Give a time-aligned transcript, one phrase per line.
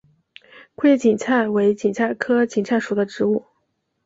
[0.73, 3.45] 库页堇菜为堇菜科堇菜属的植物。